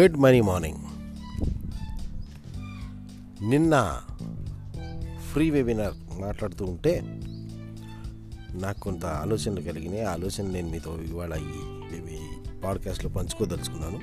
[0.00, 0.78] Good money morning.
[3.50, 4.02] నిన్న
[5.32, 7.00] free webinar మాట్లాడుతూ ఉంటే
[8.52, 10.04] నాకు కొంత ఆలోచనలు కలిగినాయి.
[10.04, 11.60] ఆలోచన నేను మీతో ఇవాళ ఈ
[11.96, 12.18] ఈ
[12.64, 14.00] పాడ్కాస్ట్లో పంచుకోదలుచుకున్నాను.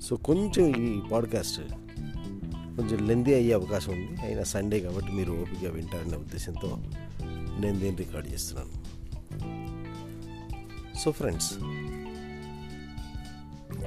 [0.00, 1.60] సో కొంచెం ఈ పాడ్కాస్ట్
[2.76, 4.20] కొంచెం లెందీ అయ్యే అవకాశం ఉంది.
[4.20, 6.78] అయినా సండే కాబట్టి మీరు ఓపిక వింటారనే ఉద్దేశంతో
[7.60, 8.88] నేను దీన్ని రికార్డ్ చేస్తున్నాను.
[10.98, 11.54] సో ఫ్రెండ్స్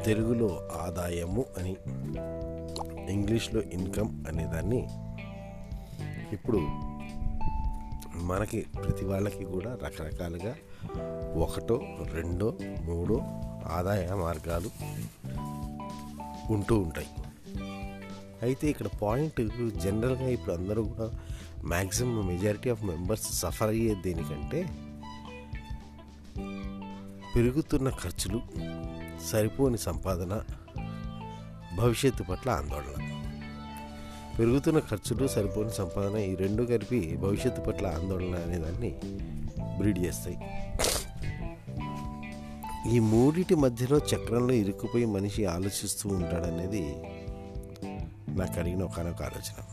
[0.05, 1.75] తెలుగులో ఆదాయము అని
[3.11, 4.87] ఇంగ్లీష్లో ఇన్కమ్ అనే దాన్ని
[6.31, 6.57] ఇప్పుడు
[8.15, 10.55] మనకి ప్రతి వాళ్ళకి కూడా రకరకాలుగా
[11.35, 11.81] ఒకటో
[12.13, 13.17] రెండో మూడో
[13.67, 14.69] ఆదాయ మార్గాలు
[16.53, 17.07] ఉంటూ ఉంటాయి.
[18.41, 19.41] అయితే ఇక్కడ పాయింట్
[19.77, 21.07] జనరల్గా ఇప్పుడు అందరూ కూడా
[21.63, 24.65] maximum majority of members suffer అయ్యేది దేనికంటే
[27.35, 28.41] పెరుగుతున్న ఖర్చులు
[29.30, 30.44] సరిపోని సంపాదన
[31.77, 33.23] భవిష్యత్తు పట్ల ఆందోళన.
[34.39, 38.99] పెరుగుతున్న ఖర్చులు సరిపోని సంపాదన ఈ రెండు కలిపి భవిష్యత్తు పట్ల ఆందోళన అనేదాన్ని
[39.77, 40.39] బ్రీడ్ చేస్తాయి.
[42.95, 46.95] ఈ మూడిటి మధ్యలో చక్రంలో ఇరుక్కుపోయి మనిషి ఆలోచిస్తూ ఉంటాడనేది
[48.30, 49.64] నాకు కలిగిన ఒకనొక ఆలోచన.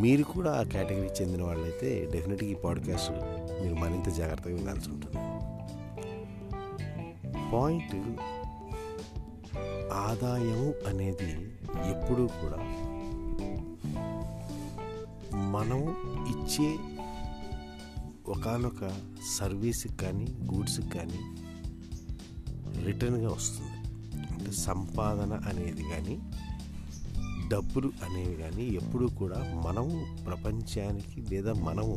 [0.00, 3.10] మీరు కూడా ఆ కేటగిరీకి చెందిన వాళ్ళైతే డెఫినెట్గా ఈ పాడ్కాస్ట్
[3.62, 5.35] మీరు మరింత జాగ్రత్తగా వినాల్సి ఉంటుంది.
[7.52, 7.94] పాయింట్
[9.92, 11.30] ఆదాయము అనేది
[11.90, 12.60] ఎప్పుడూ కూడా
[15.50, 15.80] మనం
[16.32, 16.68] ఇచ్చే
[18.28, 18.90] ఒకనొక
[19.38, 21.20] సర్వీస్కి కానీ గూడ్స్కి కానీ
[22.84, 23.76] రిటర్న్గా వస్తుంది.
[24.32, 26.16] అంటే సంపాదన అనేది కానీ
[27.48, 31.96] డబ్బులు అనేవి కానీ ఎప్పుడూ కూడా మనము ప్రపంచానికి లేదా మనము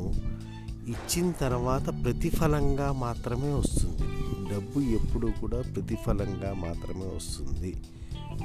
[0.88, 4.19] ఇచ్చిన తర్వాత ప్రతిఫలంగా మాత్రమే వస్తుంది.
[4.52, 7.73] డబ్బు ఎప్పుడూ కూడా ప్రతిఫలంగా మాత్రమే వస్తుంది.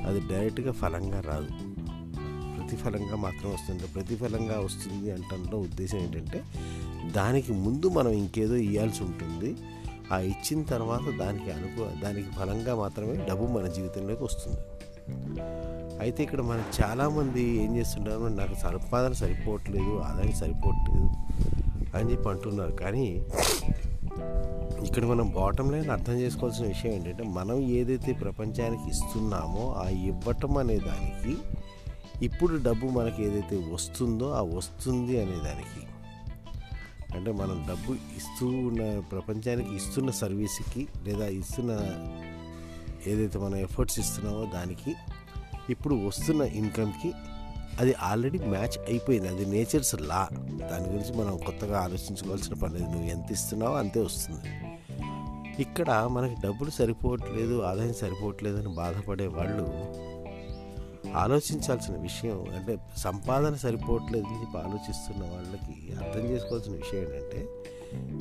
[0.06, 1.52] అది డైరెక్ట్గా ఫలంగా రాదు.
[2.56, 3.83] ప్రతిఫలంగా మాత్రమే వస్తుంది.
[3.86, 6.42] ప్రతిఫలంగా వస్తుంది అంటంలో ఉద్దేశం ఏంటంటే
[7.12, 9.56] దానికి ముందు మనం ఇంకేదో ఇవ్వాల్సి ఉంటుంది.
[10.12, 14.58] ఆ ఇచ్చిన తర్వాత దానికి అనుకూ దానికి ఫలంగా మాత్రమే డబ్బు మన జీవితంలోకి వస్తుంది.
[16.00, 18.20] అయితే ఇక్కడ మనం చాలామంది ఏం చేస్తుంటారు?
[18.20, 21.11] నాకు సంపాదన సరిపోవట్లేదు ఆదాయం సరిపోవట్లేదు
[21.96, 22.73] అని చెప్పి అంటున్నారు.
[22.73, 23.27] కానీ
[24.94, 30.78] ఇక్కడ మనం బాటం లైన్ అర్థం చేసుకోవాల్సిన విషయం ఏంటంటే మనం ఏదైతే ప్రపంచానికి ఇస్తున్నామో ఆ ఇవ్వటం అనే
[30.78, 31.36] దానికి
[32.24, 35.86] ఇప్పుడు డబ్బు మనకి ఏదైతే వస్తుందో ఆ వస్తుంది అనే దానికి.
[37.16, 41.70] అంటే మనం డబ్బు ఇస్తూ ఉన్న ప్రపంచానికి ఇస్తున్న సర్వీస్కి లేదా ఇస్తున్న
[43.06, 44.94] ఏదైతే మనం ఎఫర్ట్స్ ఇస్తున్నామో దానికి
[45.70, 47.12] ఇప్పుడు వస్తున్న ఇన్కమ్కి
[47.80, 49.28] అది ఆల్రెడీ మ్యాచ్ అయిపోయింది.
[49.28, 50.28] అది నేచర్స్ లా.
[50.70, 52.84] దాని గురించి మనం కొత్తగా ఆలోచించుకోవాల్సిన పని లేదు.
[52.84, 54.73] నువ్వు ఎంత ఇస్తున్నావో అంతే వస్తుంది.
[55.61, 59.67] ఇక్కడ మనకి డబ్బులు సరిపోవట్లేదు ఆదాయం సరిపోవట్లేదు అని బాధపడే వాళ్ళు
[61.17, 67.48] ఆలోచించాల్సిన విషయం అంటే సంపాదన సరిపోవట్లేదు అని చెప్పి ఆలోచిస్తున్న వాళ్ళకి అర్థం చేసుకోవాల్సిన విషయం ఏంటంటే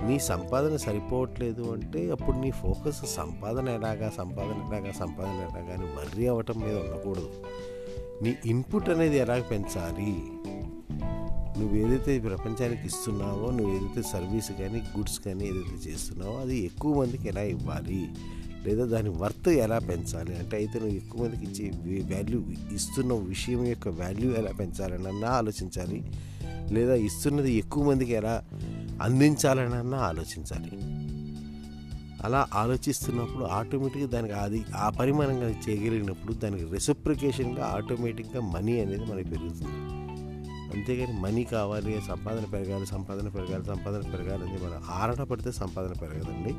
[0.08, 6.28] నీ సంపాదన సరిపోవట్లేదు అంటే అప్పుడు నీ ఫోకస్ సంపాదన ఎలాగా సంపాదన ఎలాగా సంపాదన ఎలాగా అని వర్రీ
[6.28, 7.30] అవ్వటం మీద ఉండకూడదు.
[8.22, 10.24] నీ ఇన్పుట్ అనేది ఎలా పెంచాలి?
[11.60, 17.28] నువ్వు ఏదైతే ప్రపంచానికి ఇస్తున్నావో నువ్వు ఏదైతే సర్వీస్ కానీ గుడ్స్ కానీ ఏదైతే చేస్తున్నావో అది ఎక్కువ మందికి
[17.28, 18.08] ఎలా ఇవ్వాలి?
[18.64, 20.38] లేదా దాని వర్త్ ఎలా పెంచాలి?
[20.38, 21.70] అంటే అయితే నువ్వు ఎక్కువ మందికి ఇచ్చే
[22.16, 22.42] వాల్యూ
[22.74, 26.12] ఇస్తున్న విషయం యొక్క వాల్యూ ఎలా పెంచాలనన్నా ఆలోచించాలి.
[26.72, 28.44] లేదా ఇస్తున్నది ఎక్కువ మందికి ఎలా
[29.02, 31.04] అందించాలనన్నా ఆలోచించాలి.
[32.24, 39.93] అలా ఆలోచిస్తున్నప్పుడు ఆటోమేటిక్గా దానికి అది ఆ పరిమాణంగా చేయగలిగినప్పుడు దానికి రెసిప్రికేషన్గా ఆటోమేటిక్గా మనీ అనేది మనకి పెరుగుతుంది.
[40.74, 46.54] అంతేగాని మనీ కావాలి సంపాదన పెరగాలి సంపాదన పెరగాలి సంపాదన పెరగాలని మనం ఆరాట పడితే సంపాదన పెరగదండి.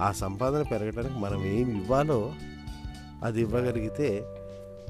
[0.00, 2.32] ఆ సంపాదన పెరగడానికి మనం ఏం ఇవ్వాలో
[3.24, 4.08] అది ఇవ్వగలిగితే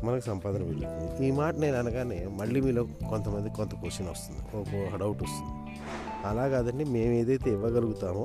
[0.05, 4.43] మనకు సంపాదన పెరుగుతుంది ఈ మాట నేను అనగానే మళ్ళీ మీలో కొంతమంది కొంత క్వశ్చన్ వస్తుంది.
[4.61, 5.53] ఒక డౌట్ వస్తుంది.
[6.29, 8.25] అలా కాదండి మేము ఏదైతే ఇవ్వగలుగుతామో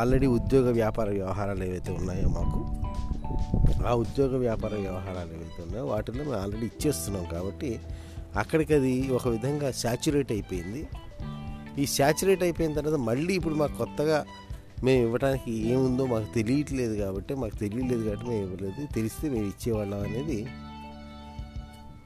[0.00, 2.58] ఆల్రెడీ ఉద్యోగ వ్యాపార వ్యవహారాలు ఏవైతే ఉన్నాయో మాకు
[3.86, 7.78] ఆ ఉద్యోగ వ్యాపార వ్యవహారాలు ఏవైతే వాటిలో మేము ఆల్రెడీ ఇచ్చేస్తున్నాం కాబట్టి
[8.36, 10.88] అక్కడికి అది ఒక విధంగా శాచురేట్ అయిపోయింది.
[11.78, 14.26] ఈ శాచురేట్ అయిపోయిన తర్వాత మళ్ళీ ఇప్పుడు మాకు కొత్తగా
[14.84, 18.94] మేము ఇవ్వడానికి ఏముందో మాకు తెలియట్లేదు కాబట్టి మాకు తెలియలేదు కాబట్టి మేము ఇవ్వలేదు.
[18.94, 20.46] తెలిస్తే మేము ఇచ్చేవాళ్ళం అనేది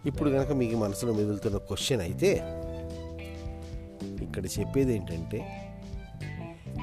[0.06, 2.30] ఇప్పుడు కనుక మీకు మనసులో మెదులుతున్న క్వశ్చన్ అయితే
[4.22, 5.40] ఇక్కడ చెప్పేది ఏంటంటే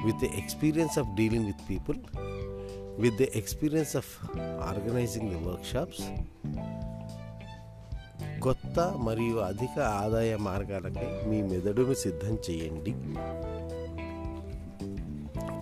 [0.06, 1.98] with experience of dealing with people
[3.00, 4.10] with the experience of
[4.62, 6.02] organizing the workshops
[8.40, 12.92] కొత్త మరియు అధిక ఆదాయ మార్గాలకై మీ మెదడును సిద్ధం చేయండి.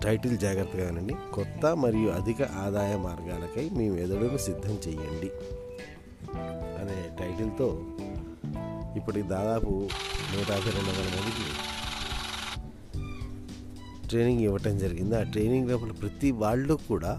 [0.04, 5.30] టైటిల్ జాగ్రత్తగానండి కొత్త మరియు అధిక ఆదాయ మార్గాలకై మీ మెదడును సిద్ధం చేయండి.
[6.80, 7.82] అనే టైటిల్తో
[8.96, 9.88] ఇప్పటికి దాదాపు
[10.36, 11.67] నూట యాభై రెండు వందల మందికి
[14.08, 15.14] ట్రైనింగ్ ఇవ్వటం జరిగింది.
[15.16, 17.12] ఆ ట్రైనింగ్ లోపల ప్రతి వాళ్ళు కూడా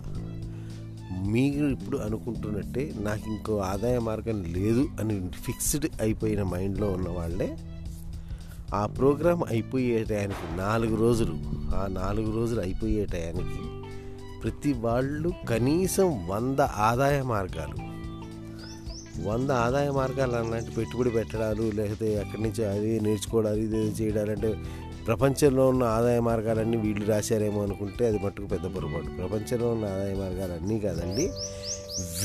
[1.28, 5.16] మీరు ఇప్పుడు అనుకుంటున్నట్టే నాకు ఇంకో ఆదాయ మార్గం లేదు అని
[5.46, 7.50] ఫిక్స్డ్ అయిపోయిన మైండ్లో ఉన్న వాళ్ళే.
[8.74, 11.36] ఆ ప్రోగ్రాం అయిపోయే టయానికి నాలుగు రోజులు
[11.76, 13.62] ఆ నాలుగు రోజులు అయిపోయే టయానికి
[14.44, 16.60] ప్రతి వాళ్ళు కనీసం వంద
[16.90, 17.78] ఆదాయ మార్గాలు
[19.28, 24.52] వంద ఆదాయ మార్గాలు అలాంటి పెట్టుబడి పెట్టడాలు లేకపోతే అక్కడి నుంచి అది నేర్చుకోవడాలు ఇది చేయడాలంటే
[25.10, 29.10] ప్రపంచంలో ఉన్న ఆదాయ మార్గాలన్నీ వీళ్ళు రాశారేమో అనుకుంటే అది మట్టుకు పెద్ద పొరపాటు.
[29.16, 31.30] ప్రపంచంలో ఉన్న ఆదాయ మార్గాలు అన్నీ కాదండి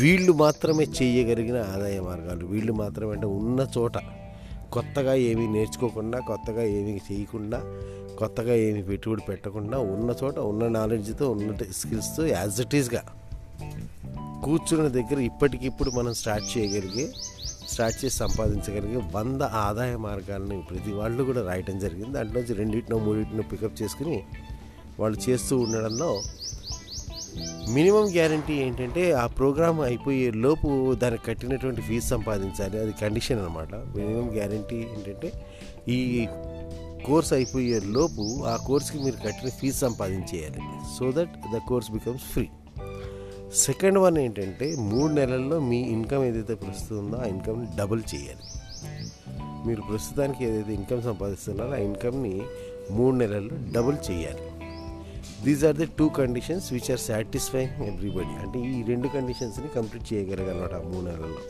[0.00, 2.46] వీళ్ళు మాత్రమే చేయగలిగిన ఆదాయ మార్గాలు.
[2.46, 3.98] వీళ్ళు మాత్రమే అంటే ఉన్న చోట
[4.72, 7.62] కొత్తగా ఏమీ నేర్చుకోకుండా కొత్తగా ఏమీ చేయకుండా
[8.19, 13.02] కొత్తగా ఏమి పెట్టుబడి పెట్టకుండా ఉన్న చోట ఉన్న నాలెడ్జ్తో ఉన్న స్కిల్స్తో యాజ్ ఇట్ ఈస్గా
[14.44, 17.08] కూర్చున్న దగ్గర ఇప్పటికిప్పుడు మనం స్టార్ట్ చేయగలిగే
[17.69, 22.12] స్టార్ట్ చేసి సంపాదించగలిగే వంద ఆదాయ మార్గాలని ప్రతి వాళ్ళు కూడా రాయటం జరిగింది.
[22.12, 24.22] దాంట్లోంచి రెండింటినో మూడింటినో పికప్ చేసుకుని
[25.00, 26.22] వాళ్ళు చేస్తూ ఉండడంలో
[27.70, 32.78] మినిమం గ్యారంటీ ఏంటంటే ఆ ప్రోగ్రామ్ అయిపోయే లోపు దానికి కట్టినటువంటి ఫీజు సంపాదించాలి.
[32.78, 35.32] అది కండిషన్ అనమాట మినిమం గ్యారంటీ ఏంటంటే
[35.88, 36.28] ఈ
[37.06, 40.60] కోర్స్ అయిపోయే లోపు ఆ కోర్స్కి మీరు కట్టిన fee సంపాదించేయాలి.
[40.99, 42.49] So that the course becomes free
[43.55, 48.45] second one ఏంటంటే మూడు నెలల్లో మీ ఇన్కమ్ ఏదైతే ప్రస్తుతం ఉందో ఆ ఇన్కమ్ని డబుల్ చేయాలి.
[49.67, 52.43] మీరు ప్రస్తుతానికి ఏదైతే ఇన్కమ్ సంపాదిస్తున్నారో ఆ ఇన్కమ్ని
[52.91, 54.43] మూడు నెలల్లో డబుల్ చేయాలి.
[55.45, 60.75] These are the two conditions which are satisfying everybody అంటే ఈ రెండు కండిషన్స్ని కంప్లీట్ చేయగలగనమాట
[60.75, 61.43] ఆ మూడు నెలల్లో.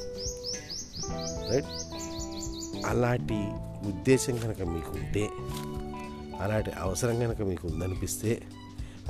[1.51, 1.67] రైట్
[2.87, 3.35] అలాంటి
[3.89, 5.29] ఉద్దేశం కనుక మీకు ఉంటే
[6.41, 8.43] అలాంటి అవసరం కనుక మీకు ఉందనిపిస్తే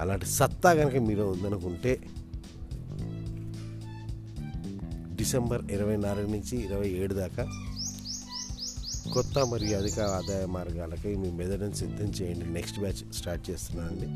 [0.00, 1.98] అలాంటి సత్తా కనుక మీరు ఉందనుకుంటే
[5.16, 7.44] డిసెంబర్ ఇరవై నాలుగు నుంచి ఇరవై ఏడు దాకా
[9.12, 12.46] కొత్త మరియు అధిక ఆదాయ మార్గాలకై మీ మెదడుని సిద్ధం చేయండి.
[12.50, 14.08] నెక్స్ట్ బ్యాచ్ స్టార్ట్ చేస్తున్నానండి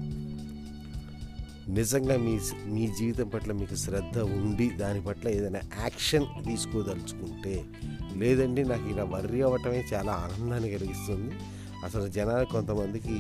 [1.73, 7.65] నిజంగా మీ మీ జీవితం పట్ల మీకు శ్రద్ధ ఉండి దాని పట్ల ఏదైనా యాక్షన్ తీసుకోదలుచుకుంటే
[8.17, 11.33] లేదండి నాకు ఇలా వర్రీ అవ్వటమే చాలా ఆనందాన్ని కలిగిస్తుంది.
[11.85, 13.17] అసలు జనాలు కొంతమందికి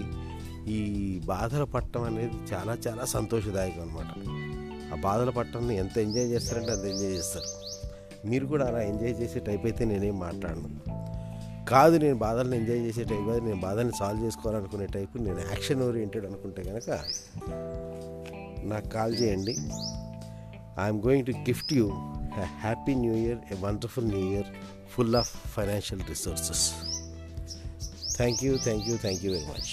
[0.72, 0.80] ఈ
[1.24, 4.10] బాధలు పట్టడం అనేది చాలా చాలా సంతోషదాయకం అనమాట
[4.92, 7.48] ఆ బాధల పట్టణం ఎంత ఎంజాయ్ చేస్తారంటే అంత ఎంజాయ్ చేస్తారు.
[8.30, 10.70] మీరు కూడా అలా ఎంజాయ్ చేసే టైప్ అయితే నేనేం మాట్లాడను.
[11.72, 16.26] కాదు నేను బాధలను ఎంజాయ్ చేసే టైప్ కాదు నేను బాధల్ని సాల్వ్ చేసుకోవాలనుకునే టైపు నేను యాక్షన్ ఓరియంటెడ్
[16.28, 16.90] అనుకుంటే కనుక
[18.70, 19.54] నాకు కాల్ చేయండి.
[20.84, 21.86] I'm going to gift you
[22.64, 24.50] happy new year a wonderful new year
[24.94, 26.64] full of financial resources
[28.16, 29.72] thank you thank you thank you very much